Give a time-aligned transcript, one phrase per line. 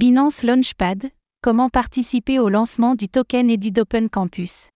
[0.00, 1.10] Binance Launchpad,
[1.42, 4.68] comment participer au lancement du token Edu d'Open Campus?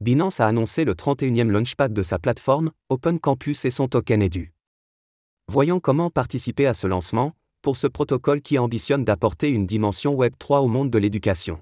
[0.00, 4.52] Binance a annoncé le 31e launchpad de sa plateforme, Open Campus et son token Edu.
[5.48, 7.32] Voyons comment participer à ce lancement,
[7.62, 11.60] pour ce protocole qui ambitionne d'apporter une dimension Web3 au monde de l'éducation.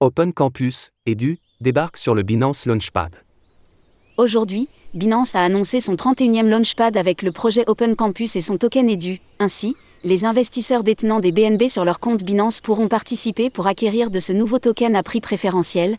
[0.00, 3.16] Open Campus, Edu, débarque sur le Binance Launchpad.
[4.18, 8.88] Aujourd'hui, Binance a annoncé son 31e launchpad avec le projet Open Campus et son token
[8.88, 9.20] Edu.
[9.38, 14.18] Ainsi, les investisseurs détenant des BNB sur leur compte Binance pourront participer pour acquérir de
[14.20, 15.98] ce nouveau token à prix préférentiel,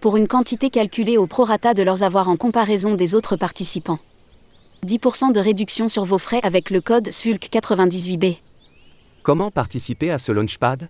[0.00, 4.00] pour une quantité calculée au prorata de leurs avoirs en comparaison des autres participants.
[4.84, 8.38] 10% de réduction sur vos frais avec le code SULC98B.
[9.22, 10.88] Comment participer à ce launchpad?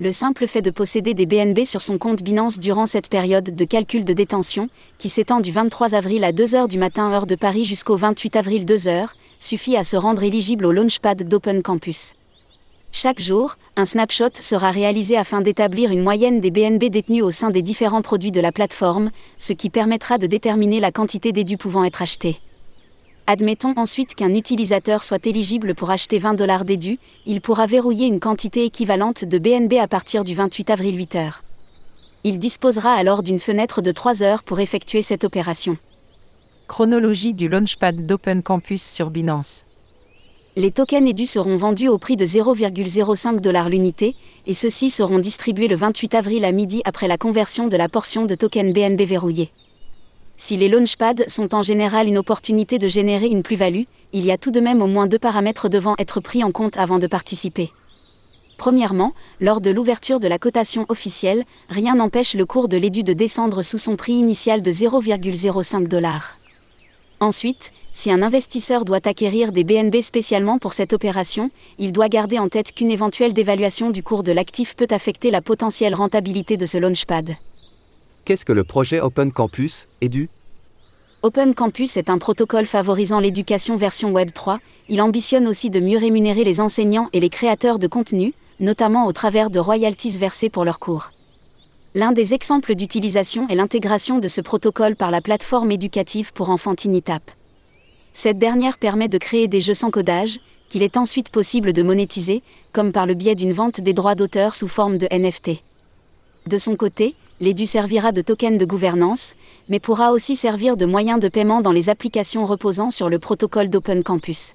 [0.00, 3.64] Le simple fait de posséder des BNB sur son compte Binance durant cette période de
[3.66, 7.66] calcul de détention, qui s'étend du 23 avril à 2h du matin heure de Paris
[7.66, 9.08] jusqu'au 28 avril 2h,
[9.38, 12.14] suffit à se rendre éligible au Launchpad d'Open Campus.
[12.92, 17.50] Chaque jour, un snapshot sera réalisé afin d'établir une moyenne des BNB détenus au sein
[17.50, 21.84] des différents produits de la plateforme, ce qui permettra de déterminer la quantité d'édus pouvant
[21.84, 22.40] être achetés.
[23.32, 28.18] Admettons ensuite qu'un utilisateur soit éligible pour acheter 20 dollars d'édu, il pourra verrouiller une
[28.18, 31.44] quantité équivalente de BNB à partir du 28 avril 8 heures.
[32.24, 35.76] Il disposera alors d'une fenêtre de 3 heures pour effectuer cette opération.
[36.66, 39.64] Chronologie du Launchpad d'Open Campus sur Binance.
[40.56, 44.16] Les tokens édus seront vendus au prix de 0,05 dollars l'unité,
[44.48, 48.26] et ceux-ci seront distribués le 28 avril à midi après la conversion de la portion
[48.26, 49.52] de token BNB verrouillé.
[50.42, 53.82] Si les launchpads sont en général une opportunité de générer une plus-value,
[54.14, 56.78] il y a tout de même au moins deux paramètres devant être pris en compte
[56.78, 57.70] avant de participer.
[58.56, 63.12] Premièrement, lors de l'ouverture de la cotation officielle, rien n'empêche le cours de l'édu de
[63.12, 66.38] descendre sous son prix initial de 0,05 dollars.
[67.20, 72.38] Ensuite, si un investisseur doit acquérir des BNB spécialement pour cette opération, il doit garder
[72.38, 76.64] en tête qu'une éventuelle dévaluation du cours de l'actif peut affecter la potentielle rentabilité de
[76.64, 77.36] ce launchpad.
[78.24, 80.28] Qu'est-ce que le projet Open Campus, Edu?
[81.22, 84.60] Open Campus est un protocole favorisant l'éducation version Web 3.
[84.88, 89.12] Il ambitionne aussi de mieux rémunérer les enseignants et les créateurs de contenu, notamment au
[89.12, 91.12] travers de royalties versées pour leurs cours.
[91.94, 96.74] L'un des exemples d'utilisation est l'intégration de ce protocole par la plateforme éducative pour enfants
[96.74, 97.22] Tinitap.
[98.12, 102.42] Cette dernière permet de créer des jeux sans codage, qu'il est ensuite possible de monétiser,
[102.72, 105.62] comme par le biais d'une vente des droits d'auteur sous forme de NFT.
[106.46, 109.34] De son côté, l'EDU servira de token de gouvernance,
[109.68, 113.68] mais pourra aussi servir de moyen de paiement dans les applications reposant sur le protocole
[113.68, 114.52] d'Open Campus.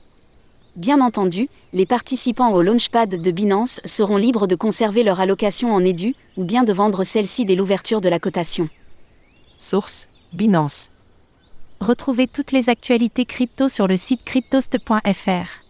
[0.76, 5.84] Bien entendu, les participants au Launchpad de Binance seront libres de conserver leur allocation en
[5.84, 8.70] EDU ou bien de vendre celle-ci dès l'ouverture de la cotation.
[9.58, 10.90] Source Binance.
[11.80, 15.66] Retrouvez toutes les actualités crypto sur le site cryptost.fr.